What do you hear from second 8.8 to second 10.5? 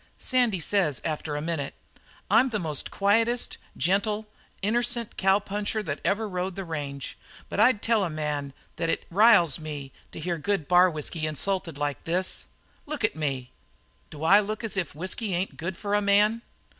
it riles me to hear